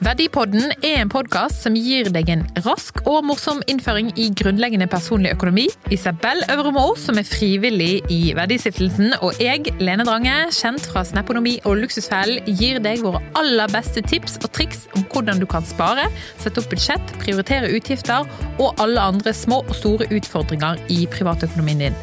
Verdipodden 0.00 0.70
er 0.80 1.02
en 1.02 1.10
podkast 1.12 1.60
som 1.60 1.74
gir 1.76 2.06
deg 2.08 2.30
en 2.32 2.46
rask 2.64 3.02
og 3.04 3.26
morsom 3.28 3.58
innføring 3.68 4.06
i 4.16 4.30
grunnleggende 4.32 4.86
personlig 4.88 5.34
økonomi. 5.34 5.66
Isabel 5.92 6.40
Øvremo, 6.48 6.94
som 6.96 7.18
er 7.20 7.26
frivillig 7.28 8.00
i 8.08 8.32
Verdistiftelsen, 8.32 9.12
og 9.20 9.36
jeg, 9.44 9.74
Lene 9.76 10.06
Drange, 10.08 10.38
kjent 10.56 10.86
fra 10.88 11.02
Snaponomi 11.04 11.58
og 11.68 11.82
Luksusfellen, 11.82 12.48
gir 12.48 12.80
deg 12.80 13.02
våre 13.04 13.20
aller 13.36 13.68
beste 13.74 14.00
tips 14.00 14.38
og 14.40 14.48
triks 14.56 14.86
om 14.96 15.04
hvordan 15.12 15.42
du 15.42 15.44
kan 15.50 15.68
spare, 15.68 16.08
sette 16.40 16.64
opp 16.64 16.72
budsjett, 16.72 17.12
prioritere 17.20 17.68
utgifter 17.76 18.24
og 18.56 18.80
alle 18.80 19.04
andre 19.12 19.36
små 19.36 19.60
og 19.66 19.76
store 19.76 20.08
utfordringer 20.16 20.80
i 20.88 21.02
privatøkonomien 21.12 21.84
din. 21.84 22.00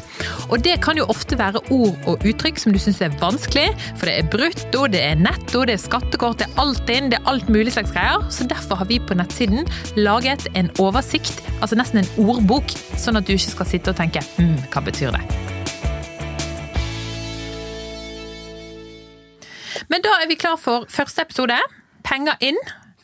Og 0.52 0.62
det 0.62 0.78
kan 0.86 0.98
jo 0.98 1.08
ofte 1.10 1.38
være 1.38 1.64
ord 1.74 1.98
og 2.06 2.22
uttrykk 2.26 2.62
som 2.62 2.74
du 2.74 2.78
syns 2.78 3.02
er 3.02 3.18
vanskelig, 3.18 3.72
for 3.98 4.06
det 4.06 4.16
er 4.20 4.30
brutto, 4.30 4.86
det 4.86 5.02
er 5.02 5.18
netto, 5.18 5.66
det 5.66 5.74
er 5.74 5.82
skattekort, 5.82 6.38
det 6.38 6.46
er 6.46 6.62
alt 6.62 6.94
inn, 6.94 7.10
det 7.10 7.18
er 7.18 7.30
alt 7.34 7.50
mulig 7.50 7.74
slags 7.74 7.87
greier. 7.94 8.24
Så 8.32 8.46
derfor 8.48 8.80
har 8.80 8.88
vi 8.90 9.00
på 9.00 9.16
nettsiden 9.18 9.68
laget 9.96 10.46
en 10.58 10.70
oversikt, 10.82 11.42
altså 11.60 11.78
nesten 11.78 12.02
en 12.02 12.10
ordbok, 12.22 12.74
sånn 12.96 13.20
at 13.20 13.28
du 13.28 13.34
ikke 13.36 13.54
skal 13.54 13.70
sitte 13.70 13.94
og 13.94 14.00
tenke 14.00 14.22
hm, 14.36 14.56
hva 14.72 14.84
betyr 14.84 15.14
det? 15.16 15.22
Men 19.88 20.04
da 20.04 20.18
er 20.22 20.28
vi 20.28 20.36
klar 20.36 20.58
for 20.60 20.84
første 20.92 21.24
episode. 21.24 21.56
Penger 22.04 22.36
inn. 22.44 22.58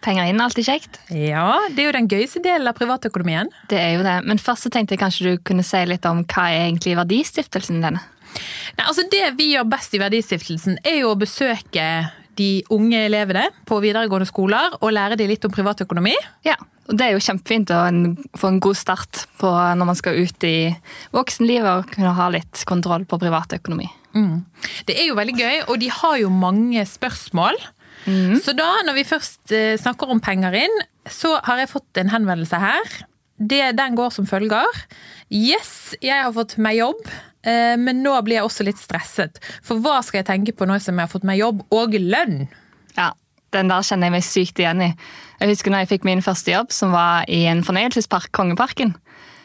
Penger 0.05 0.29
inn 0.29 0.41
er 0.41 0.48
alltid 0.48 0.66
kjekt. 0.69 0.98
Ja, 1.09 1.48
det 1.73 1.80
er 1.80 1.88
jo 1.88 1.95
den 1.96 2.09
gøyeste 2.12 2.43
delen 2.45 2.69
av 2.69 2.77
privatøkonomien. 2.77 3.48
Det 3.71 3.79
er 3.80 3.95
jo 3.96 4.02
det. 4.05 4.19
Men 4.29 4.41
først 4.43 4.66
så 4.66 4.73
tenkte 4.73 4.96
jeg 4.96 5.01
kanskje 5.01 5.30
du 5.30 5.45
kunne 5.48 5.65
si 5.65 5.80
litt 5.88 6.05
om 6.09 6.24
hva 6.29 6.51
er 6.52 6.66
egentlig 6.66 6.98
verdistiftelsen 6.98 7.80
din? 7.85 7.96
Nei, 8.74 8.85
altså 8.85 9.07
Det 9.10 9.23
vi 9.38 9.52
gjør 9.52 9.69
best 9.71 9.95
i 9.95 10.01
Verdistiftelsen, 10.02 10.80
er 10.82 11.01
jo 11.05 11.12
å 11.12 11.19
besøke 11.19 11.85
de 12.38 12.65
unge 12.74 13.05
elevene 13.06 13.48
på 13.69 13.80
videregående 13.84 14.29
skoler 14.29 14.79
og 14.80 14.95
lære 14.95 15.19
dem 15.20 15.30
litt 15.30 15.45
om 15.47 15.52
privatøkonomi. 15.55 16.15
Ja, 16.47 16.57
og 16.88 16.99
det 16.99 17.07
er 17.07 17.15
jo 17.15 17.23
kjempefint 17.24 17.73
å 17.73 17.80
få 18.37 18.51
en 18.51 18.60
god 18.65 18.77
start 18.77 19.24
på 19.40 19.51
når 19.51 19.88
man 19.88 19.99
skal 19.99 20.18
ut 20.21 20.46
i 20.46 20.73
voksenlivet 21.16 21.71
og 21.71 21.95
kunne 21.95 22.12
ha 22.16 22.29
litt 22.35 22.65
kontroll 22.68 23.07
på 23.09 23.21
privatøkonomi. 23.23 23.88
Mm. 24.15 24.45
Det 24.87 24.99
er 24.99 25.09
jo 25.09 25.16
veldig 25.18 25.37
gøy, 25.38 25.57
og 25.68 25.80
de 25.82 25.88
har 25.90 26.18
jo 26.21 26.30
mange 26.30 26.85
spørsmål. 26.87 27.57
Mm. 28.05 28.37
Så 28.45 28.52
da, 28.57 28.68
når 28.85 28.99
vi 28.99 29.09
først 29.09 29.55
eh, 29.57 29.74
snakker 29.80 30.12
om 30.12 30.21
penger 30.23 30.55
inn, 30.60 30.80
så 31.09 31.38
har 31.46 31.62
jeg 31.62 31.73
fått 31.73 32.01
en 32.01 32.12
henvendelse 32.12 32.60
her. 32.60 32.96
Det, 33.40 33.62
den 33.79 33.96
går 33.99 34.12
som 34.15 34.29
følger. 34.29 34.85
Yes, 35.32 35.95
jeg 36.05 36.21
har 36.21 36.35
fått 36.37 36.59
meg 36.62 36.79
jobb, 36.79 37.01
men 37.45 38.02
nå 38.04 38.14
blir 38.24 38.40
jeg 38.40 38.46
også 38.46 38.66
litt 38.66 38.80
stresset. 38.80 39.40
For 39.64 39.82
hva 39.84 39.98
skal 40.04 40.23
jeg 40.23 40.30
tenke 40.30 40.54
på 40.56 40.68
nå 40.68 40.78
som 40.82 40.96
jeg 40.96 41.06
har 41.09 41.12
fått 41.12 41.26
meg 41.28 41.40
jobb 41.40 41.64
og 41.74 41.96
lønn? 42.00 42.46
Ja, 42.96 43.12
den 43.54 43.70
der 43.70 43.87
kjenner 43.87 44.10
jeg 44.10 44.16
meg 44.16 44.26
sykt 44.26 44.60
igjen 44.62 44.82
i. 44.82 44.90
Jeg 45.40 45.52
husker 45.52 45.74
når 45.74 45.84
jeg 45.84 45.92
fikk 45.95 46.09
min 46.09 46.24
første 46.24 46.54
jobb, 46.54 46.72
som 46.74 46.95
var 46.95 47.28
i 47.30 47.45
en 47.50 47.65
fornøyelsespark, 47.66 48.32
Kongeparken. 48.34 48.95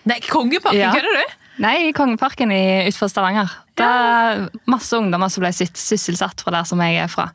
Nei, 0.09 0.20
Kongeparken, 0.25 0.80
ja. 0.80 0.94
kødder 0.95 1.20
du? 1.20 1.39
Nei, 1.59 1.75
i 1.89 1.95
Kongeparken 1.95 2.53
utenfor 2.55 3.11
Stavanger. 3.11 3.52
Det 3.75 3.88
er 3.88 4.45
masse 4.70 4.95
ungdommer 4.95 5.31
som 5.31 5.44
ble 5.44 5.52
sysselsatt 5.52 6.44
fra 6.44 6.55
der 6.55 6.67
som 6.67 6.80
jeg 6.83 7.02
er 7.03 7.11
fra. 7.11 7.27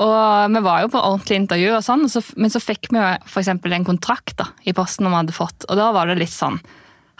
Og 0.00 0.54
Vi 0.54 0.62
var 0.64 0.80
jo 0.80 0.92
på 0.94 1.00
ordentlig 1.00 1.42
intervju, 1.42 1.74
og 1.76 1.84
sånn, 1.84 2.06
men 2.40 2.52
så 2.52 2.62
fikk 2.62 2.88
vi 2.94 3.02
for 3.28 3.44
en 3.44 3.84
kontrakt 3.84 4.38
da, 4.40 4.48
i 4.64 4.72
posten 4.72 5.08
vi 5.08 5.12
hadde 5.12 5.36
fått. 5.36 5.68
Og 5.68 5.76
da 5.76 5.90
var 5.92 6.08
det 6.08 6.20
litt 6.22 6.32
sånn 6.32 6.60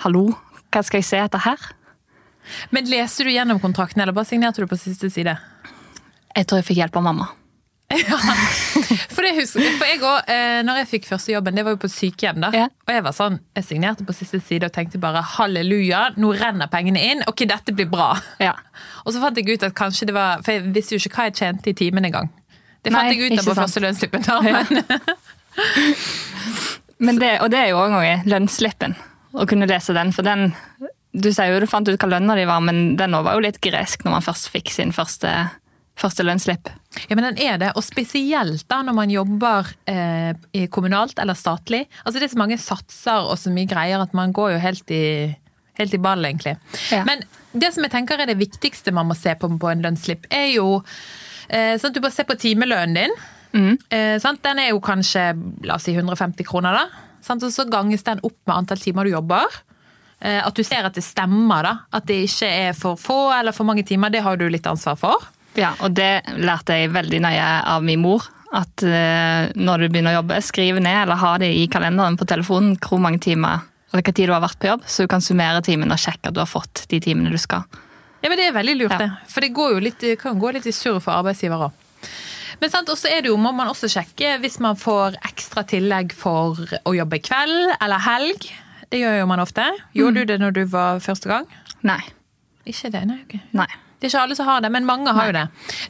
Hallo, 0.00 0.30
hva 0.72 0.80
skal 0.80 1.02
jeg 1.02 1.10
se 1.10 1.18
etter 1.20 1.42
her? 1.44 1.60
Men 2.74 2.88
Leste 2.90 3.26
du 3.26 3.32
gjennom 3.32 3.60
kontrakten, 3.62 4.02
eller 4.02 4.16
bare 4.16 4.28
signerte 4.28 4.62
du 4.62 4.70
på 4.70 4.78
siste 4.80 5.10
side? 5.10 5.36
Jeg 6.36 6.46
tror 6.46 6.60
jeg 6.60 6.70
fikk 6.70 6.82
hjelp 6.82 6.98
av 7.00 7.06
mamma. 7.06 7.28
ja, 8.08 8.18
for, 9.10 9.24
det 9.26 9.32
husker, 9.34 9.64
for 9.74 9.88
jeg 9.88 9.98
òg, 9.98 10.28
eh, 10.30 10.60
når 10.62 10.76
jeg 10.78 10.88
fikk 10.92 11.08
første 11.08 11.32
jobben, 11.32 11.56
det 11.58 11.64
var 11.66 11.74
jo 11.74 11.80
på 11.82 11.90
sykehjem. 11.90 12.38
da, 12.44 12.50
ja. 12.54 12.68
Og 12.86 12.92
jeg 12.94 13.02
var 13.02 13.16
sånn, 13.16 13.40
jeg 13.58 13.66
signerte 13.66 14.06
på 14.06 14.14
siste 14.14 14.38
side 14.46 14.68
og 14.68 14.74
tenkte 14.76 15.00
bare 15.02 15.24
halleluja, 15.32 16.04
nå 16.22 16.30
renner 16.38 16.70
pengene 16.70 17.02
inn. 17.02 17.24
Ok, 17.26 17.42
dette 17.50 17.74
blir 17.74 17.90
bra. 17.90 18.12
Ja. 18.38 18.54
Og 19.04 19.10
så 19.14 19.22
fant 19.22 19.38
jeg 19.40 19.48
ut 19.50 19.66
at 19.66 19.74
kanskje 19.74 20.10
det 20.10 20.14
var 20.14 20.42
For 20.44 20.52
jeg 20.52 20.70
visste 20.74 20.94
jo 20.94 21.00
ikke 21.00 21.16
hva 21.16 21.24
jeg 21.30 21.38
tjente 21.40 21.72
i 21.72 21.74
timen 21.74 22.06
engang. 22.06 22.28
Det 22.84 22.92
fant 22.94 23.08
Nei, 23.08 23.16
jeg 23.16 23.32
ut 23.32 23.42
av 23.42 23.48
på 23.48 23.58
første 23.58 23.82
lønnsslippen. 23.82 24.26
da, 24.28 24.38
men... 24.44 24.84
men 27.08 27.18
det, 27.18 27.32
og 27.42 27.50
det 27.50 27.64
er 27.64 27.72
jo 27.72 27.80
òg 27.80 27.94
noe, 27.96 28.16
lønnsslippen 28.28 28.94
å 29.34 29.46
kunne 29.50 29.66
lese 29.70 29.96
den. 29.96 30.14
For 30.14 30.26
den 30.26 30.52
Du 31.12 31.30
sier 31.32 31.50
jo 31.50 31.62
du 31.62 31.66
fant 31.70 31.88
ut 31.88 31.98
hva 31.98 32.08
lønna 32.12 32.36
di 32.38 32.46
var, 32.46 32.62
men 32.62 32.94
den 32.98 33.16
var 33.18 33.34
jo 33.34 33.42
litt 33.42 33.58
gresk 33.62 34.04
når 34.06 34.18
man 34.18 34.24
først 34.24 34.50
fikk 34.52 34.70
sin 34.70 34.92
første, 34.94 35.32
første 35.98 36.26
lønnsslipp. 36.26 36.70
Ja, 37.08 37.16
men 37.16 37.26
den 37.26 37.40
er 37.42 37.58
det, 37.62 37.72
og 37.78 37.86
spesielt 37.86 38.66
da 38.70 38.80
når 38.86 38.96
man 38.96 39.14
jobber 39.14 39.72
eh, 39.90 40.32
kommunalt 40.70 41.18
eller 41.22 41.38
statlig. 41.38 41.84
Altså 42.04 42.18
Det 42.18 42.28
er 42.28 42.34
så 42.34 42.42
mange 42.42 42.60
satser 42.62 43.26
og 43.26 43.38
så 43.42 43.52
mye 43.54 43.70
greier 43.70 44.02
at 44.02 44.14
man 44.14 44.34
går 44.36 44.54
jo 44.54 44.62
helt 44.62 44.94
i, 44.94 45.04
helt 45.80 45.98
i 45.98 46.02
ball, 46.02 46.22
egentlig. 46.26 46.56
Ja. 46.94 47.02
Men 47.08 47.26
det 47.52 47.72
som 47.74 47.86
jeg 47.86 47.94
tenker 47.94 48.20
er 48.20 48.30
det 48.30 48.38
viktigste 48.38 48.94
man 48.94 49.10
må 49.10 49.18
se 49.18 49.34
på 49.34 49.50
på 49.50 49.72
en 49.72 49.82
lønnsslipp, 49.82 50.30
er 50.30 50.52
jo 50.54 50.80
eh, 51.48 51.74
sånn 51.74 51.90
at 51.90 51.98
du 51.98 52.02
bare 52.04 52.14
ser 52.14 52.30
på 52.30 52.38
timelønnen 52.38 52.98
din. 52.98 53.18
Mm. 53.50 53.74
Eh, 53.90 54.30
den 54.46 54.62
er 54.62 54.70
jo 54.70 54.82
kanskje 54.84 55.32
la 55.66 55.74
oss 55.74 55.88
si 55.88 55.96
150 55.96 56.46
kroner, 56.46 56.76
da. 56.84 57.08
Sant? 57.24 57.42
Og 57.42 57.52
så 57.52 57.66
ganges 57.68 58.06
den 58.06 58.22
opp 58.22 58.38
med 58.46 58.56
antall 58.56 58.78
timer 58.78 59.04
du 59.04 59.16
jobber. 59.16 59.60
Eh, 60.20 60.40
at 60.44 60.56
du 60.56 60.64
ser 60.66 60.86
at 60.86 60.96
det 60.96 61.04
stemmer, 61.04 61.64
da. 61.66 61.74
At 61.96 62.08
det 62.08 62.22
ikke 62.28 62.48
er 62.48 62.76
for 62.76 63.00
få 63.00 63.30
eller 63.38 63.56
for 63.56 63.68
mange 63.68 63.84
timer. 63.88 64.12
Det 64.12 64.24
har 64.24 64.36
du 64.40 64.46
litt 64.52 64.68
ansvar 64.68 64.98
for. 65.00 65.30
Ja, 65.58 65.72
og 65.82 65.96
det 65.96 66.22
lærte 66.38 66.76
jeg 66.78 66.92
veldig 66.94 67.22
nøye 67.24 67.48
av 67.72 67.82
min 67.84 68.02
mor. 68.04 68.28
At 68.54 68.82
eh, 68.82 69.50
når 69.54 69.84
du 69.84 69.88
begynner 69.88 70.14
å 70.14 70.20
jobbe, 70.20 70.40
skriv 70.42 70.80
ned 70.82 71.04
eller 71.04 71.20
ha 71.20 71.36
det 71.38 71.50
i 71.54 71.66
kalenderen 71.70 72.18
på 72.18 72.26
telefonen 72.28 72.74
hvor 72.82 73.02
mange 73.02 73.22
timer 73.22 73.66
eller 73.90 74.04
hva 74.06 74.14
tid 74.14 74.28
du 74.30 74.34
har 74.34 74.42
vært 74.42 74.58
på 74.62 74.68
jobb, 74.68 74.82
så 74.86 75.02
du 75.02 75.10
kan 75.10 75.22
summere 75.24 75.62
timene 75.66 75.96
og 75.96 75.98
sjekke 75.98 76.30
at 76.30 76.34
du 76.36 76.38
har 76.42 76.50
fått 76.50 76.84
de 76.92 77.00
timene 77.02 77.32
du 77.32 77.38
skal. 77.42 77.64
Ja, 78.20 78.28
men 78.28 78.38
Det 78.38 78.46
er 78.46 78.54
veldig 78.54 78.76
lurt, 78.76 78.92
ja. 78.94 78.98
det. 79.02 79.30
For 79.32 79.42
det 79.42 79.54
går 79.56 79.72
jo 79.74 79.80
litt, 79.82 80.04
kan 80.20 80.38
gå 80.38 80.52
litt 80.54 80.68
i 80.68 80.74
surr 80.76 81.00
for 81.02 81.16
arbeidsgiver 81.16 81.66
òg. 81.66 81.86
Men 82.60 82.70
sant, 82.70 82.90
også 82.92 83.08
er 83.08 83.24
det 83.24 83.30
jo, 83.32 83.38
må 83.40 83.50
man 83.56 83.70
også 83.72 83.88
sjekke 83.88 84.34
hvis 84.42 84.58
man 84.60 84.76
får 84.78 85.16
ekstra 85.24 85.64
tillegg 85.66 86.12
for 86.14 86.60
å 86.84 86.92
jobbe 86.94 87.18
kveld 87.24 87.72
eller 87.80 88.04
helg. 88.04 88.50
Det 88.90 88.98
gjør 88.98 89.20
jo 89.20 89.28
man 89.30 89.42
ofte. 89.42 89.66
Gjorde 89.94 90.16
mm. 90.16 90.18
du 90.18 90.32
det 90.32 90.40
når 90.42 90.56
du 90.56 90.64
var 90.72 90.98
første 91.04 91.30
gang? 91.30 91.46
Nei. 91.86 92.00
Ikke 92.68 92.90
det, 92.92 93.06
nei. 93.08 93.22
Okay. 93.26 93.40
nei. 93.56 93.70
Det 94.00 94.08
er 94.08 94.14
ikke 94.14 94.20
alle 94.24 94.36
som 94.38 94.46
har 94.48 94.62
det, 94.64 94.70
men 94.72 94.86
mange 94.88 95.12
har 95.12 95.26
jo 95.28 95.32
det. 95.36 95.42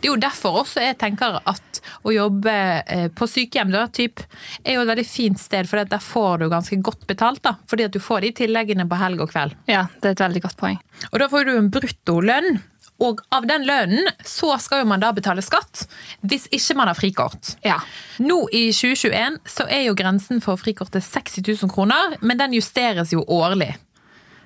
Det 0.02 0.08
er 0.08 0.10
jo 0.10 0.18
derfor 0.18 0.56
også 0.64 0.82
jeg 0.82 0.96
tenker 0.98 1.36
at 1.46 1.78
å 2.02 2.10
jobbe 2.10 2.54
eh, 2.82 3.06
på 3.14 3.28
sykehjem 3.30 3.70
da, 3.70 3.84
typ, 3.94 4.24
er 4.64 4.74
jo 4.76 4.82
et 4.82 4.90
veldig 4.90 5.04
fint 5.06 5.38
sted, 5.38 5.68
for 5.70 5.78
der 5.78 6.02
får 6.02 6.42
du 6.42 6.48
ganske 6.50 6.80
godt 6.82 7.06
betalt. 7.06 7.42
da, 7.46 7.54
Fordi 7.70 7.86
at 7.86 7.94
du 7.94 8.00
får 8.02 8.26
de 8.26 8.32
tilleggene 8.42 8.88
på 8.90 8.98
helg 8.98 9.22
og 9.22 9.30
kveld. 9.30 9.54
Ja, 9.70 9.86
det 10.02 10.10
er 10.10 10.18
et 10.18 10.24
veldig 10.26 10.42
godt 10.48 10.58
poeng. 10.58 10.80
Og 11.12 11.22
da 11.22 11.30
får 11.30 11.46
du 11.46 11.54
en 11.54 11.70
bruttolønn 11.70 12.58
og 13.00 13.22
av 13.32 13.46
den 13.48 13.64
lønnen 13.68 14.10
så 14.26 14.52
skal 14.60 14.82
jo 14.82 14.88
man 14.90 15.00
da 15.02 15.12
betale 15.16 15.42
skatt, 15.44 15.86
hvis 16.20 16.46
ikke 16.52 16.76
man 16.76 16.90
har 16.90 16.98
frikort. 16.98 17.54
Ja. 17.64 17.78
Nå 18.20 18.42
i 18.52 18.66
2021 18.76 19.40
så 19.48 19.66
er 19.68 19.86
jo 19.86 19.96
grensen 19.96 20.42
for 20.44 20.60
frikortet 20.60 21.06
60 21.06 21.46
000 21.46 21.72
kroner, 21.72 22.18
men 22.20 22.40
den 22.40 22.58
justeres 22.58 23.14
jo 23.16 23.24
årlig. 23.24 23.72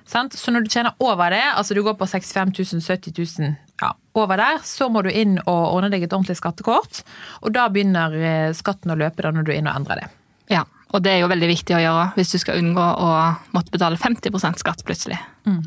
Sant? 0.05 0.37
Så 0.37 0.53
når 0.53 0.65
du 0.65 0.69
tjener 0.69 0.93
over 1.01 1.33
det, 1.33 1.43
altså 1.57 1.73
du 1.73 1.81
går 1.83 1.97
på 1.99 2.07
65 2.07 2.53
000, 2.53 2.81
70 2.81 3.13
000 3.41 3.55
ja, 3.81 3.91
over 4.13 4.37
der, 4.37 4.59
så 4.63 4.87
må 4.89 5.01
du 5.03 5.09
inn 5.09 5.39
og 5.43 5.73
ordne 5.73 5.89
deg 5.91 6.05
et 6.05 6.13
ordentlig 6.13 6.37
skattekort. 6.39 7.01
Og 7.41 7.55
da 7.55 7.67
begynner 7.73 8.15
eh, 8.15 8.53
skatten 8.55 8.93
å 8.93 8.99
løpe 8.99 9.25
da 9.25 9.33
når 9.33 9.47
du 9.47 9.51
er 9.51 9.59
inne 9.59 9.73
og 9.73 9.81
endrer 9.81 10.03
det. 10.03 10.11
Ja, 10.53 10.61
og 10.93 11.01
det 11.03 11.15
er 11.15 11.23
jo 11.23 11.31
veldig 11.31 11.49
viktig 11.49 11.75
å 11.75 11.81
gjøre 11.81 12.05
hvis 12.15 12.35
du 12.35 12.37
skal 12.39 12.61
unngå 12.61 12.85
å 12.85 13.09
måtte 13.55 13.73
betale 13.73 13.99
50% 13.99 14.61
skatt 14.61 14.85
plutselig. 14.85 15.17
Mm. 15.49 15.63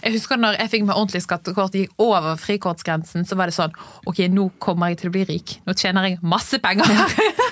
Jeg 0.00 0.14
husker 0.16 0.40
når 0.40 0.58
jeg 0.60 0.72
fikk 0.72 0.86
meg 0.88 0.96
ordentlig 0.96 1.22
skattekort, 1.24 1.76
gikk 1.76 1.94
over 2.02 2.38
frikortsgrensen, 2.40 3.26
så 3.28 3.38
var 3.38 3.50
det 3.50 3.56
sånn 3.56 3.74
Ok, 4.08 4.22
nå 4.32 4.48
kommer 4.62 4.92
jeg 4.92 5.00
til 5.02 5.10
å 5.10 5.14
bli 5.14 5.24
rik. 5.28 5.56
Nå 5.66 5.74
tjener 5.78 6.08
jeg 6.08 6.20
masse 6.22 6.60
penger. 6.62 6.88
Ja. 6.94 7.06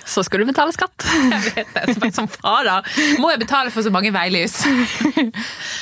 Så 0.08 0.24
skal 0.24 0.42
du 0.42 0.48
betale 0.48 0.72
skatt. 0.72 1.04
Jeg 1.28 1.40
vet 1.52 1.74
det. 1.74 1.94
Som, 1.94 2.04
som 2.14 2.28
fader 2.30 2.86
må 3.20 3.28
jeg 3.32 3.42
betale 3.42 3.72
for 3.74 3.84
så 3.84 3.92
mange 3.92 4.12
veilys. 4.14 4.60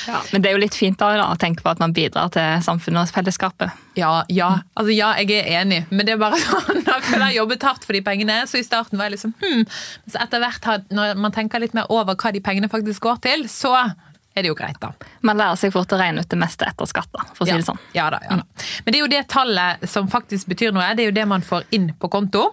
Ja, 0.07 0.21
men 0.31 0.43
det 0.43 0.49
er 0.49 0.55
jo 0.55 0.61
litt 0.61 0.75
fint 0.77 0.95
da, 0.99 1.09
å 1.27 1.35
tenke 1.39 1.63
på 1.65 1.71
at 1.71 1.81
man 1.83 1.91
bidrar 1.95 2.29
til 2.31 2.61
samfunnet 2.63 3.01
og 3.09 3.11
fellesskapet. 3.15 3.73
Ja, 3.99 4.21
ja. 4.31 4.49
Altså, 4.77 4.93
ja, 4.95 5.09
jeg 5.19 5.41
er 5.41 5.61
enig, 5.61 5.81
men 5.89 6.07
det 6.07 6.15
er 6.15 6.21
bare 6.21 6.39
sånn 6.43 6.83
at 6.85 7.09
jeg 7.11 7.19
har 7.19 7.33
jobbet 7.35 7.65
hardt 7.67 7.87
for 7.87 7.97
de 7.97 8.03
pengene. 8.05 8.39
Så 8.47 8.61
i 8.61 8.65
starten 8.65 8.99
var 8.99 9.09
jeg 9.09 9.17
liksom 9.17 9.33
hm. 9.41 9.65
Så 10.07 10.21
etter 10.23 10.43
hvert, 10.43 10.69
når 10.95 11.19
man 11.19 11.35
tenker 11.35 11.63
litt 11.63 11.75
mer 11.77 11.91
over 11.93 12.15
hva 12.15 12.31
de 12.35 12.43
pengene 12.43 12.71
faktisk 12.71 13.03
går 13.07 13.19
til, 13.25 13.47
så 13.51 13.73
er 14.37 14.45
det 14.45 14.51
jo 14.51 14.57
greit, 14.57 14.77
da. 14.81 14.91
Man 15.25 15.39
lærer 15.39 15.57
seg 15.59 15.73
fort 15.73 15.93
å 15.93 15.97
regne 15.99 16.21
ut 16.21 16.29
det 16.29 16.39
meste 16.39 16.67
etter 16.67 16.89
skatt, 16.89 17.09
da, 17.13 17.25
for 17.33 17.45
å 17.45 17.47
si 17.47 17.55
ja. 17.55 17.57
det 17.57 17.67
sånn. 17.67 17.81
Ja 17.97 18.07
da, 18.13 18.21
ja 18.27 18.37
da. 18.39 18.67
Men 18.85 18.93
det 18.93 18.99
er 18.99 19.03
jo 19.03 19.09
det 19.11 19.23
tallet 19.33 19.87
som 19.89 20.09
faktisk 20.11 20.51
betyr 20.53 20.75
noe. 20.75 20.91
Det 20.97 21.05
er 21.05 21.11
jo 21.11 21.17
det 21.17 21.25
man 21.29 21.45
får 21.45 21.67
inn 21.75 21.89
på 21.97 22.11
konto. 22.13 22.43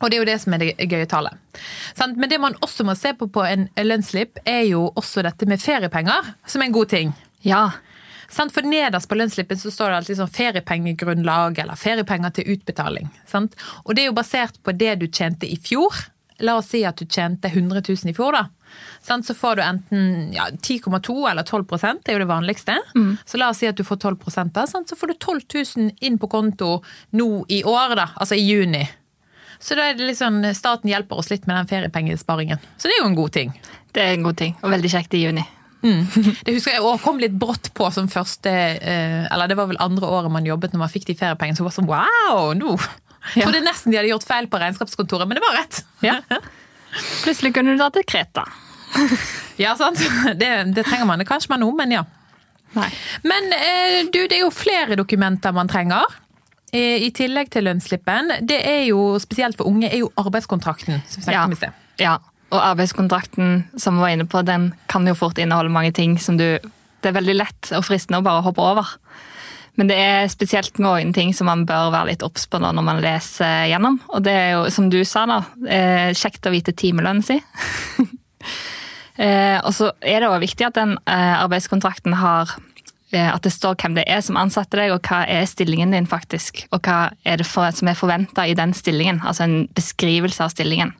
Og 0.00 0.10
det 0.10 0.18
er 0.18 0.20
jo 0.20 0.28
det 0.28 0.36
som 0.42 0.54
er 0.56 0.60
det 0.60 0.88
gøye 0.90 1.08
tallet. 1.08 1.64
Men 2.04 2.28
det 2.28 2.40
man 2.42 2.56
også 2.64 2.84
må 2.84 2.96
se 2.98 3.14
på 3.16 3.30
på 3.32 3.44
en 3.46 3.68
lønnsslipp, 3.80 4.42
er 4.44 4.64
jo 4.68 4.88
også 4.92 5.24
dette 5.24 5.48
med 5.48 5.62
feriepenger, 5.62 6.34
som 6.46 6.60
er 6.60 6.68
en 6.68 6.76
god 6.76 6.92
ting. 6.92 7.14
Ja. 7.46 7.68
For 8.34 8.66
nederst 8.66 9.08
på 9.08 9.16
lønnsslippen 9.16 9.60
så 9.60 9.70
står 9.72 9.92
det 9.92 10.00
alltid 10.00 10.18
sånn 10.18 10.34
feriepengegrunnlag 10.34 11.60
eller 11.62 11.78
feriepenger 11.78 12.34
til 12.34 12.56
utbetaling. 12.56 13.08
Og 13.38 13.94
det 13.94 14.02
er 14.02 14.10
jo 14.10 14.18
basert 14.18 14.58
på 14.64 14.74
det 14.76 14.98
du 15.00 15.06
tjente 15.08 15.48
i 15.48 15.56
fjor, 15.62 15.94
La 16.42 16.56
oss 16.58 16.72
si 16.72 16.80
at 16.82 16.98
du 16.98 17.06
tjente 17.06 17.48
100 17.48 17.82
000 17.88 18.10
i 18.10 18.14
fjor, 18.14 18.34
da. 18.34 18.48
Så 19.04 19.34
får 19.36 19.56
du 19.56 19.62
enten 19.62 20.32
ja, 20.32 20.48
10,2 20.50 21.30
eller 21.30 21.42
12% 21.42 22.04
det 22.04 22.12
er 22.12 22.18
jo 22.18 22.24
det 22.24 22.30
vanligste. 22.30 22.76
Så 23.26 23.40
la 23.40 23.50
oss 23.52 23.60
si 23.62 23.68
at 23.68 23.76
du 23.76 23.84
får 23.84 24.00
12 24.00 24.50
da, 24.52 24.66
så 24.66 24.96
får 24.96 25.12
du 25.12 25.14
12 25.14 25.40
000 25.76 25.90
inn 26.00 26.18
på 26.18 26.30
konto 26.32 26.82
nå 27.12 27.30
i 27.48 27.62
år, 27.64 27.96
da, 27.96 28.08
altså 28.16 28.38
i 28.38 28.46
juni. 28.46 28.84
Så 29.60 29.76
da 29.78 29.90
er 29.90 29.98
det 29.98 30.16
sånn, 30.18 30.42
staten 30.54 30.90
hjelper 30.90 31.20
oss 31.20 31.30
litt 31.30 31.46
med 31.46 31.56
den 31.56 31.68
feriepengesparingen. 31.70 32.60
Så 32.76 32.88
det 32.88 32.96
er 32.96 33.04
jo 33.04 33.10
en 33.12 33.18
god 33.18 33.32
ting. 33.36 33.54
Det 33.94 34.02
er 34.02 34.16
en 34.16 34.26
god 34.26 34.36
ting, 34.40 34.56
og 34.60 34.72
veldig 34.74 34.90
kjekt 34.92 35.14
i 35.14 35.22
juni. 35.24 35.44
Det 35.84 36.54
husker 36.54 36.72
jeg 36.72 36.80
også 36.80 37.04
kom 37.04 37.18
litt 37.20 37.34
brått 37.36 37.68
på 37.76 37.90
som 37.92 38.06
første 38.08 38.48
eh, 38.48 39.26
Eller 39.28 39.50
det 39.50 39.56
var 39.58 39.68
vel 39.68 39.76
andre 39.84 40.08
året 40.08 40.32
man 40.32 40.46
jobbet 40.48 40.72
når 40.72 40.80
man 40.86 40.92
fikk 40.92 41.10
de 41.10 41.16
feriepengene. 41.18 41.58
Så 41.58 41.66
var 41.66 41.74
det 41.74 41.76
sånn 41.76 41.90
wow! 41.90 42.54
nå 42.56 42.76
Ja. 43.34 43.46
Trodde 43.46 43.62
nesten 43.64 43.92
de 43.92 43.96
hadde 43.96 44.10
gjort 44.10 44.26
feil 44.28 44.48
på 44.52 44.60
regnskapskontoret, 44.60 45.28
men 45.28 45.38
det 45.38 45.44
var 45.44 45.54
rett. 45.56 45.78
Ja. 46.04 46.18
Plutselig 47.24 47.54
kunne 47.56 47.74
du 47.74 47.80
dra 47.80 47.90
til 47.94 48.04
Kreta. 48.08 48.44
Ja, 49.58 49.76
sant? 49.78 50.00
Det, 50.34 50.48
det 50.74 50.82
trenger 50.86 51.06
man 51.06 51.20
kanskje 51.26 51.52
man 51.52 51.60
nå, 51.62 51.68
men 51.78 51.92
ja. 51.94 52.00
Nei. 52.74 52.88
Men 53.22 53.52
eh, 53.54 54.00
du, 54.10 54.18
det 54.26 54.34
er 54.40 54.42
jo 54.42 54.50
flere 54.54 54.96
dokumenter 54.98 55.54
man 55.54 55.70
trenger. 55.70 56.02
eh, 56.74 57.04
I 57.06 57.10
tillegg 57.14 57.52
til 57.54 57.62
lønnsslippen. 57.68 58.32
Det 58.42 58.58
er 58.66 58.80
jo 58.88 59.14
spesielt 59.22 59.54
for 59.60 59.70
unge, 59.70 59.86
er 59.94 60.00
jo 60.02 60.10
arbeidskontrakten. 60.18 61.02
som 61.06 61.22
vi 61.22 61.32
Ja. 61.36 61.44
om 61.46 61.52
i 61.54 61.60
sted. 61.60 61.70
ja. 62.02 62.16
Og 62.54 62.60
arbeidskontrakten 62.62 63.64
som 63.78 63.96
vi 63.96 64.00
var 64.04 64.08
inne 64.14 64.26
på, 64.30 64.42
den 64.46 64.72
kan 64.90 65.06
jo 65.06 65.14
fort 65.18 65.38
inneholde 65.38 65.70
mange 65.74 65.92
ting 65.92 66.18
som 66.18 66.36
du 66.38 66.58
Det 67.02 67.10
er 67.10 67.16
veldig 67.20 67.34
lett 67.34 67.70
og 67.74 67.82
fristende 67.84 68.18
å 68.20 68.24
bare 68.26 68.42
hoppe 68.42 68.62
over. 68.62 68.86
Men 69.74 69.90
det 69.90 69.96
er 69.98 70.28
spesielt 70.30 70.78
noen 70.82 71.10
ting 71.14 71.32
som 71.34 71.48
man 71.50 71.64
bør 71.66 71.90
være 71.94 72.12
litt 72.12 72.24
obs 72.26 72.46
på 72.50 72.60
når 72.62 72.78
man 72.78 73.02
leser 73.02 73.66
gjennom. 73.72 73.98
Og 74.14 74.22
det 74.26 74.34
er 74.34 74.50
jo, 74.54 74.68
som 74.74 74.90
du 74.92 75.00
sa, 75.08 75.24
da, 75.26 75.40
eh, 75.66 76.10
kjekt 76.14 76.46
å 76.46 76.54
vite 76.54 76.76
timelønnen 76.76 77.24
si. 77.26 77.40
Eh, 79.14 79.60
og 79.62 79.70
så 79.70 79.92
er 80.02 80.24
det 80.24 80.26
òg 80.26 80.40
viktig 80.42 80.64
at 80.66 80.74
den 80.74 80.96
eh, 81.06 81.34
arbeidskontrakten 81.38 82.16
har 82.18 82.50
at 83.14 83.44
det 83.46 83.52
står 83.54 83.76
hvem 83.78 83.94
det 83.94 84.02
er 84.10 84.24
som 84.26 84.34
ansetter 84.34 84.80
deg, 84.80 84.90
og 84.90 85.06
hva 85.06 85.20
er 85.30 85.44
stillingen 85.46 85.94
din 85.94 86.08
faktisk. 86.10 86.64
Og 86.74 86.80
hva 86.82 87.12
er 87.22 87.38
det 87.38 87.46
for, 87.46 87.70
som 87.70 87.86
er 87.86 87.94
forventa 87.94 88.42
i 88.42 88.56
den 88.58 88.74
stillingen. 88.74 89.20
Altså 89.22 89.46
en 89.46 89.68
beskrivelse 89.78 90.42
av 90.42 90.50
stillingen. 90.50 90.90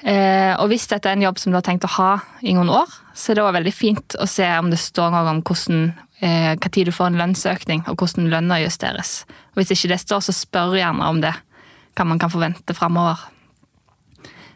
Eh, 0.00 0.54
og 0.56 0.70
hvis 0.72 0.88
dette 0.88 1.10
er 1.10 1.18
en 1.18 1.26
jobb 1.26 1.40
som 1.40 1.52
du 1.52 1.58
har 1.58 1.64
tenkt 1.66 1.84
å 1.84 1.92
ha 1.98 2.12
i 2.40 2.54
noen 2.56 2.72
år, 2.72 2.92
så 3.12 3.32
er 3.32 3.38
det 3.38 3.44
også 3.44 3.56
veldig 3.58 3.74
fint 3.76 4.16
å 4.16 4.28
se 4.30 4.46
om 4.56 4.70
det 4.72 4.80
står 4.80 5.12
noe 5.12 5.34
om 5.34 5.42
hvordan, 5.44 5.90
eh, 6.20 6.54
tid 6.70 6.88
du 6.88 6.94
får 6.94 7.10
en 7.10 7.20
lønnsøkning, 7.20 7.84
og 7.88 8.00
hvordan 8.00 8.30
lønna 8.32 8.60
justeres. 8.62 9.24
Og 9.52 9.62
hvis 9.62 9.74
ikke 9.76 9.92
det 9.94 10.00
står, 10.04 10.24
så 10.24 10.36
spør 10.36 10.78
gjerne 10.78 11.10
om 11.10 11.20
det. 11.24 11.34
Hva 11.98 12.06
man 12.06 12.20
kan 12.22 12.32
forvente 12.32 12.76
framover. 12.76 13.20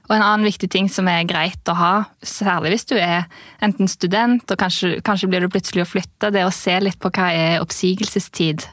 Og 0.04 0.12
en 0.12 0.22
annen 0.22 0.44
viktig 0.44 0.68
ting 0.68 0.88
som 0.92 1.08
er 1.08 1.24
greit 1.28 1.70
å 1.70 1.76
ha, 1.78 1.92
særlig 2.20 2.74
hvis 2.74 2.88
du 2.90 2.96
er 2.98 3.24
enten 3.64 3.88
student, 3.88 4.44
og 4.52 4.60
kanskje, 4.60 4.98
kanskje 5.04 5.30
blir 5.32 5.44
du 5.44 5.48
plutselig 5.52 5.86
å 5.86 5.88
flytte, 5.88 6.28
det 6.28 6.42
er 6.42 6.48
å 6.50 6.54
se 6.54 6.76
litt 6.82 7.00
på 7.00 7.12
hva 7.14 7.30
er 7.32 7.64
oppsigelsestid. 7.64 8.66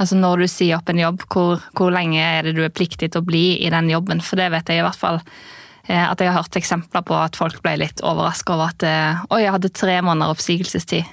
Altså 0.00 0.16
når 0.16 0.44
du 0.44 0.50
sier 0.50 0.76
opp 0.76 0.92
en 0.92 1.00
jobb, 1.00 1.24
hvor, 1.32 1.64
hvor 1.76 1.92
lenge 1.92 2.20
er 2.20 2.44
det 2.44 2.54
du 2.56 2.62
er 2.66 2.72
pliktig 2.72 3.12
til 3.12 3.22
å 3.22 3.26
bli 3.26 3.62
i 3.64 3.72
den 3.72 3.88
jobben? 3.92 4.20
For 4.24 4.40
det 4.40 4.50
vet 4.52 4.68
jeg 4.68 4.82
i 4.82 4.84
hvert 4.84 5.00
fall 5.00 5.20
eh, 5.20 6.04
at 6.04 6.20
jeg 6.20 6.28
har 6.28 6.40
hørt 6.40 6.60
eksempler 6.60 7.04
på 7.08 7.16
at 7.16 7.38
folk 7.38 7.60
ble 7.64 7.78
litt 7.84 8.04
overraska 8.04 8.56
over 8.56 8.72
at 8.72 8.86
eh, 8.88 9.24
oi, 9.32 9.42
jeg 9.44 9.56
hadde 9.56 9.72
tre 9.76 9.98
måneder 10.04 10.36
oppsigelsestid, 10.36 11.08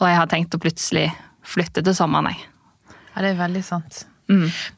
og 0.00 0.08
jeg 0.08 0.18
har 0.18 0.30
tenkt 0.32 0.56
å 0.56 0.62
plutselig 0.62 1.08
flytte 1.46 1.84
til 1.84 1.96
sommeren, 1.96 2.32
jeg. 2.32 2.46
Ja, 3.14 3.24
det 3.24 3.34
er 3.34 3.42
veldig 3.42 3.62
sant. 3.66 4.04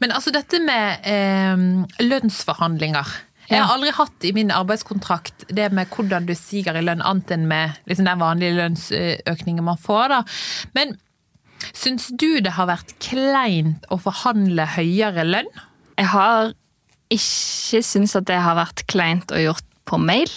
Men 0.01 0.15
altså 0.17 0.33
dette 0.33 0.59
med 0.65 1.05
eh, 1.09 1.63
lønnsforhandlinger. 2.01 3.11
Jeg 3.51 3.61
har 3.61 3.75
aldri 3.75 3.91
hatt 3.93 4.25
i 4.25 4.33
min 4.33 4.53
arbeidskontrakt 4.55 5.45
det 5.53 5.67
med 5.77 5.91
hvordan 5.93 6.25
du 6.29 6.33
siger 6.39 6.79
i 6.79 6.85
lønn, 6.85 7.03
annet 7.05 7.35
enn 7.35 7.45
med 7.51 7.75
liksom 7.91 8.07
den 8.09 8.23
vanlige 8.23 8.57
lønnsøkningen 8.57 9.67
man 9.67 9.81
får. 9.83 10.15
da. 10.15 10.21
Men 10.79 10.97
syns 11.77 12.09
du 12.17 12.41
det 12.41 12.55
har 12.57 12.71
vært 12.71 12.95
kleint 13.03 13.85
å 13.93 14.01
forhandle 14.01 14.67
høyere 14.79 15.27
lønn? 15.29 15.53
Jeg 16.01 16.09
har 16.15 16.55
ikke 17.13 17.83
syntes 17.85 18.17
at 18.17 18.31
det 18.31 18.41
har 18.41 18.57
vært 18.57 18.87
kleint 18.89 19.35
å 19.35 19.43
gjort 19.43 19.69
på 19.85 20.01
mail. 20.01 20.33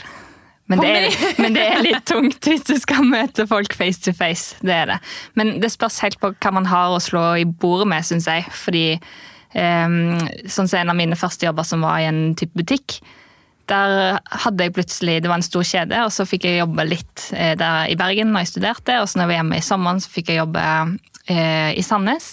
Men 0.65 0.81
det, 0.81 0.89
er, 0.97 1.15
men 1.43 1.53
det 1.53 1.61
er 1.61 1.83
litt 1.85 2.07
tungt 2.09 2.47
hvis 2.49 2.63
du 2.65 2.73
skal 2.81 3.05
møte 3.05 3.45
folk 3.45 3.75
face 3.77 4.01
to 4.01 4.13
face. 4.17 4.55
Det 4.65 4.73
er 4.73 4.87
det. 4.89 4.95
Men 5.37 5.59
det 5.61 5.69
spørs 5.73 5.99
helt 6.01 6.17
på 6.21 6.31
hva 6.33 6.53
man 6.55 6.65
har 6.71 6.95
å 6.95 7.01
slå 7.03 7.21
i 7.37 7.45
bordet 7.45 7.85
med, 7.91 8.05
syns 8.07 8.25
jeg. 8.25 8.47
Fordi 8.49 8.85
um, 9.53 10.17
sånn 10.49 10.65
som 10.71 10.79
en 10.81 10.93
av 10.95 10.97
mine 10.97 11.19
første 11.19 11.45
jobber 11.45 11.67
som 11.69 11.85
var 11.85 12.01
i 12.01 12.09
en 12.09 12.33
type 12.39 12.57
butikk. 12.57 12.97
Der 13.69 14.17
hadde 14.45 14.65
jeg 14.65 14.73
plutselig, 14.73 15.21
Det 15.21 15.29
var 15.29 15.39
en 15.41 15.45
stor 15.45 15.65
kjede, 15.65 16.01
og 16.05 16.11
så 16.13 16.25
fikk 16.29 16.49
jeg 16.49 16.59
jobbe 16.63 16.83
litt 16.85 17.29
eh, 17.33 17.55
der 17.57 17.89
i 17.89 17.95
Bergen 17.97 18.33
når 18.33 18.43
jeg 18.45 18.55
studerte. 18.55 18.99
Og 19.01 19.09
så 19.09 19.17
når 19.17 19.25
jeg 19.25 19.31
var 19.31 19.39
hjemme 19.43 19.61
i 19.61 19.65
sommeren, 19.69 20.01
så 20.01 20.11
fikk 20.17 20.33
jeg 20.33 20.41
jobbe 20.41 20.65
uh, 20.65 21.71
i 21.77 21.85
Sandnes. 21.85 22.27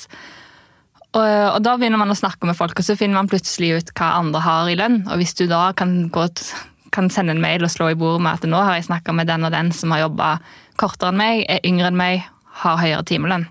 Og, 1.12 1.20
og 1.20 1.60
da 1.60 1.76
begynner 1.76 2.00
man 2.00 2.12
å 2.12 2.16
snakke 2.16 2.48
med 2.48 2.56
folk, 2.56 2.78
og 2.80 2.84
så 2.88 2.96
finner 2.96 3.20
man 3.20 3.28
plutselig 3.28 3.74
ut 3.76 3.90
hva 3.98 4.14
andre 4.22 4.40
har 4.44 4.68
i 4.72 4.76
lønn. 4.80 5.02
Og 5.12 5.20
hvis 5.20 5.36
du 5.36 5.44
da 5.48 5.66
kan, 5.76 5.98
gå, 6.12 6.28
t- 6.32 6.62
kan 6.92 7.08
sende 7.10 7.32
en 7.36 7.40
mail 7.42 7.64
og 7.64 7.72
slå 7.72 7.90
i 7.92 7.96
bordet 7.98 8.22
med 8.26 8.38
at 8.38 8.48
nå 8.48 8.60
har 8.62 8.76
jeg 8.78 8.88
snakka 8.90 9.14
med 9.16 9.26
den 9.32 9.44
og 9.48 9.54
den 9.54 9.72
som 9.72 9.94
har 9.94 10.04
jobba 10.06 10.34
kortere 10.80 11.12
enn 11.12 11.20
meg, 11.22 11.44
er 11.48 11.64
yngre 11.68 11.88
enn 11.92 11.96
meg, 11.98 12.22
har 12.62 12.76
høyere 12.82 13.04
timelønn, 13.08 13.48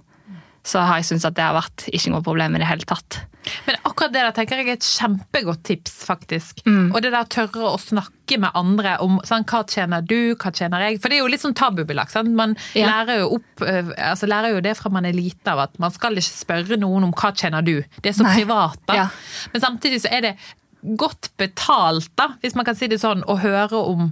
så 0.64 0.84
har 0.86 1.00
jeg 1.02 1.10
syntes 1.10 1.26
at 1.26 1.36
det 1.40 1.44
har 1.48 1.58
vært 1.58 1.88
ikke 1.90 2.12
noe 2.14 2.22
problem 2.26 2.56
i 2.56 2.62
det 2.62 2.70
hele 2.70 2.86
tatt. 2.86 3.24
Men 3.66 3.80
akkurat 3.90 4.12
det 4.14 4.22
der 4.22 4.34
tenker 4.38 4.60
jeg 4.62 4.68
er 4.70 4.76
et 4.78 4.86
kjempegodt 4.86 5.64
tips, 5.66 5.96
faktisk. 6.06 6.60
Og 6.94 7.00
det 7.02 7.10
der 7.10 7.26
tørre 7.34 7.72
å 7.72 7.80
snakke 7.82 8.38
med 8.38 8.54
andre 8.54 8.92
om 9.02 9.16
sånn, 9.26 9.48
hva 9.50 9.64
tjener 9.66 10.06
du, 10.06 10.36
hva 10.38 10.52
tjener 10.54 10.86
jeg? 10.86 11.00
For 11.02 11.10
det 11.10 11.18
er 11.18 11.24
jo 11.24 11.32
litt 11.34 11.42
sånn 11.42 11.58
tabubelagt. 11.58 12.14
sant? 12.14 12.30
Man 12.38 12.54
Ja. 12.78 12.86
lærer, 12.92 13.24
jo 13.24 13.40
opp, 13.40 13.66
altså 13.98 14.30
lærer 14.30 14.54
jo 14.54 14.62
det 14.62 14.76
fra 14.78 14.92
man 14.94 15.06
er 15.10 15.18
lite 15.18 15.50
av, 15.50 15.64
at 15.66 15.80
man 15.82 15.90
skal 15.90 16.14
ikke 16.22 16.38
spørre 16.38 16.78
noen 16.78 17.04
om 17.10 17.12
hva 17.18 17.34
tjener 17.34 17.66
du. 17.66 17.82
Det 18.04 18.14
er 18.14 18.18
så 18.22 18.28
Nei. 18.30 18.36
privat, 18.38 18.78
da. 18.86 18.94
Ja. 18.94 19.08
Men 19.54 19.62
samtidig 19.66 20.04
så 20.06 20.14
er 20.14 20.22
det 20.22 20.36
godt 20.82 21.32
betalt, 21.38 22.12
da, 22.20 22.34
hvis 22.42 22.58
man 22.58 22.68
kan 22.68 22.78
si 22.78 22.90
det 22.92 23.02
sånn, 23.02 23.26
å 23.30 23.40
høre 23.42 23.80
om 23.80 24.12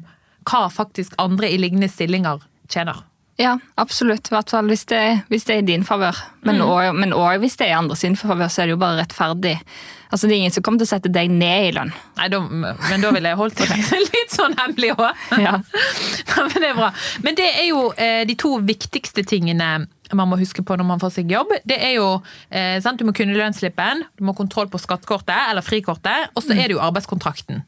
hva 0.50 0.66
faktisk 0.74 1.14
andre 1.22 1.50
i 1.52 1.60
lignende 1.62 1.90
stillinger 1.92 2.44
tjener. 2.72 3.04
Ja, 3.40 3.54
absolutt. 3.80 4.28
I 4.28 4.34
hvert 4.36 4.52
fall 4.52 4.68
hvis 4.68 4.84
det, 4.92 5.02
hvis 5.32 5.46
det 5.48 5.54
er 5.54 5.62
i 5.62 5.68
din 5.70 5.86
favør. 5.88 6.18
Men 6.44 6.60
òg 6.60 6.98
mm. 7.00 7.14
hvis 7.40 7.56
det 7.56 7.70
er 7.70 7.72
i 7.72 7.78
andre 7.78 7.96
sin 7.96 8.18
favør, 8.20 8.50
så 8.52 8.62
er 8.62 8.68
det 8.68 8.74
jo 8.76 8.82
bare 8.82 9.00
rettferdig. 9.00 9.54
Altså, 10.10 10.28
Det 10.28 10.34
er 10.34 10.42
ingen 10.42 10.52
som 10.56 10.66
kommer 10.66 10.82
til 10.82 10.90
å 10.90 10.92
sette 10.92 11.12
deg 11.14 11.32
ned 11.32 11.70
i 11.70 11.72
lønn. 11.78 11.94
Nei, 12.18 12.28
da, 12.34 12.42
men 12.42 13.06
da 13.06 13.14
ville 13.16 13.32
jeg 13.32 13.40
holdt 13.40 13.62
det 13.62 13.78
litt 14.10 14.36
sånn 14.36 14.58
hemmelig 14.60 14.92
òg. 14.98 15.24
Ja, 15.46 15.56
men 15.62 16.58
det 16.58 16.68
er 16.74 16.76
bra. 16.82 16.92
Men 17.24 17.40
det 17.40 17.48
er 17.54 17.70
jo 17.70 17.86
eh, 17.96 18.26
de 18.28 18.36
to 18.40 18.58
viktigste 18.66 19.24
tingene 19.24 19.70
man 20.18 20.30
må 20.30 20.38
huske 20.40 20.64
på 20.66 20.76
når 20.80 20.88
man 20.88 21.02
får 21.02 21.14
seg 21.18 21.32
jobb. 21.32 21.52
Det 21.68 21.78
er 21.78 21.96
jo, 21.98 22.08
eh, 22.50 22.80
sant? 22.84 23.00
Du 23.00 23.06
må 23.08 23.14
kunne 23.16 23.36
lønnsslippen, 23.38 24.04
du 24.18 24.24
må 24.26 24.34
ha 24.34 24.40
kontroll 24.40 24.70
på 24.72 24.82
skattekortet 24.82 25.50
eller 25.50 25.66
frikortet, 25.66 26.32
og 26.36 26.44
så 26.44 26.56
er 26.56 26.70
det 26.70 26.78
jo 26.78 26.84
arbeidskontrakten. 26.84 27.64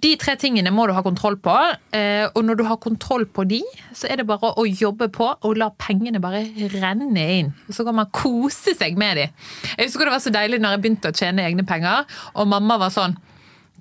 De 0.00 0.12
tre 0.20 0.36
tingene 0.40 0.72
må 0.74 0.86
du 0.88 0.94
ha 0.96 1.02
kontroll 1.06 1.38
på, 1.40 1.56
eh, 1.96 2.26
og 2.34 2.42
når 2.44 2.60
du 2.60 2.64
har 2.68 2.80
kontroll 2.82 3.26
på 3.26 3.46
de, 3.48 3.62
så 3.94 4.10
er 4.10 4.20
det 4.20 4.26
bare 4.26 4.52
å 4.56 4.66
jobbe 4.66 5.10
på 5.12 5.30
og 5.30 5.56
la 5.56 5.70
pengene 5.70 6.20
bare 6.22 6.44
renne 6.76 7.26
inn. 7.38 7.54
Så 7.70 7.84
kan 7.86 7.96
man 7.96 8.10
kose 8.12 8.74
seg 8.76 8.98
med 8.98 9.16
de. 9.16 9.28
Jeg 9.76 9.88
husker 9.88 10.08
det 10.08 10.16
var 10.16 10.24
så 10.24 10.34
deilig 10.34 10.60
når 10.60 10.76
jeg 10.76 10.84
begynte 10.84 11.10
å 11.10 11.16
tjene 11.16 11.46
egne 11.46 11.66
penger, 11.66 12.06
og 12.34 12.48
mamma 12.50 12.78
var 12.80 12.94
sånn 12.94 13.16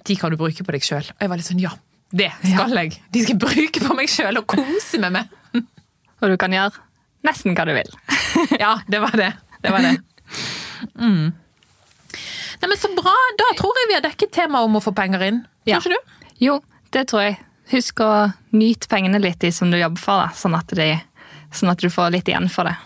de 0.08 0.16
kan 0.16 0.32
du 0.32 0.38
bruke 0.40 0.64
på 0.64 0.74
deg 0.74 0.86
sjøl. 0.86 1.04
Og 1.04 1.26
jeg 1.26 1.30
var 1.30 1.40
litt 1.40 1.50
sånn 1.50 1.62
ja, 1.62 1.74
det 2.16 2.32
skal 2.40 2.74
jeg. 2.74 2.96
De 3.14 3.22
skal 3.26 3.38
bruke 3.38 3.84
på 3.84 3.98
meg 3.98 4.10
sjøl 4.10 4.40
og 4.40 4.48
kose 4.50 5.02
med 5.02 5.12
meg 5.14 5.20
med. 5.20 5.66
Og 6.20 6.34
du 6.34 6.38
kan 6.40 6.54
gjøre 6.54 6.86
nesten 7.28 7.56
hva 7.58 7.66
du 7.68 7.74
vil. 7.78 7.92
Ja, 8.64 8.80
det 8.88 9.00
var 9.04 9.16
det. 9.18 9.34
Det 9.62 9.72
var 9.74 9.84
det. 9.84 9.96
Mm. 10.96 11.32
Nei, 12.62 12.68
men 12.68 12.78
Så 12.78 12.92
bra. 12.96 13.14
Da 13.40 13.50
tror 13.60 13.78
jeg 13.82 13.90
vi 13.92 13.98
har 13.98 14.04
dekket 14.06 14.32
temaet 14.36 14.68
om 14.70 14.78
å 14.80 14.84
få 14.84 14.94
penger 14.96 15.24
inn. 15.28 15.42
Tror 15.66 15.74
Ja. 15.74 15.80
ikke 15.80 15.96
du? 15.96 16.20
Jo, 16.40 16.60
det 16.96 17.08
tror 17.12 17.26
jeg. 17.26 17.40
Husk 17.74 18.00
å 18.02 18.12
nyte 18.56 18.88
pengene 18.90 19.20
litt 19.22 19.40
de 19.44 19.52
som 19.54 19.70
du 19.72 19.78
jobber 19.78 20.00
for, 20.02 20.24
da, 20.24 20.30
sånn, 20.34 20.56
at 20.58 20.72
de, 20.74 20.94
sånn 21.54 21.70
at 21.70 21.82
du 21.84 21.90
får 21.94 22.12
litt 22.16 22.32
igjen 22.32 22.48
for 22.50 22.66
det. 22.70 22.78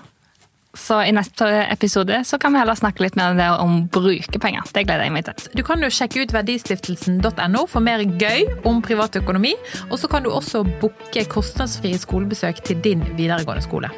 Så 0.75 0.97
i 1.05 1.11
neste 1.13 1.45
episode 1.69 2.23
så 2.25 2.39
kan 2.41 2.51
vi 2.55 2.57
heller 2.59 2.73
snakke 2.75 3.03
litt 3.05 3.15
mer 3.15 3.35
om 3.37 3.61
om 3.61 3.75
bruke 3.93 4.39
penger. 4.41 4.65
Det 4.73 4.87
gleder 4.87 5.05
jeg 5.05 5.13
meg 5.13 5.27
til. 5.27 5.51
Du 5.53 5.61
kan 5.63 5.79
jo 5.85 5.87
sjekke 5.93 6.23
ut 6.25 6.33
verdistiftelsen.no 6.33 7.67
for 7.69 7.79
mer 7.85 8.01
gøy 8.01 8.65
om 8.65 8.81
privatøkonomi. 8.81 9.53
Og 9.91 9.99
så 10.01 10.09
kan 10.09 10.23
du 10.25 10.31
også 10.33 10.63
booke 10.81 11.27
kostnadsfrie 11.29 12.01
skolebesøk 12.01 12.63
til 12.65 12.81
din 12.81 13.05
videregående 13.13 13.61
skole. 13.63 13.93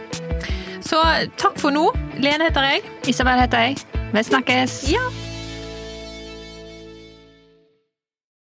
Så 0.86 1.01
takk 1.42 1.58
for 1.62 1.74
nå. 1.74 1.88
Lene 2.22 2.50
heter 2.50 2.68
jeg. 2.70 2.84
Isabel 3.10 3.42
heter 3.42 3.70
jeg. 3.70 3.77
Vi 4.13 4.24
snakkes! 4.24 4.84
Ja. 4.92 5.01